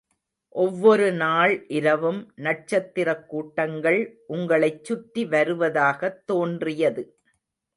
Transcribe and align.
ஒவ்வொருநாள் 0.49 1.65
இரவும், 1.67 2.31
நட்சத்திரக் 2.35 3.29
கூட்டங்கள் 3.29 4.21
உங்களைச்சுற்றி 4.29 5.27
வருவதாகத் 5.27 6.27
தோன்றியது. 6.27 7.17